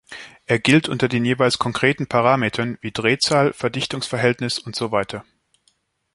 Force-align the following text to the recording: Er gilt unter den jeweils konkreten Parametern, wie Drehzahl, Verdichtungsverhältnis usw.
Er 0.47 0.57
gilt 0.57 0.89
unter 0.89 1.07
den 1.07 1.23
jeweils 1.25 1.59
konkreten 1.59 2.07
Parametern, 2.07 2.79
wie 2.81 2.91
Drehzahl, 2.91 3.53
Verdichtungsverhältnis 3.53 4.57
usw. 4.65 5.19